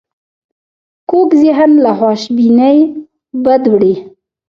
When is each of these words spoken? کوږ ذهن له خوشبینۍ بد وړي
کوږ 1.09 1.29
ذهن 1.43 1.71
له 1.83 1.91
خوشبینۍ 1.99 2.77
بد 3.43 3.63
وړي 3.73 3.93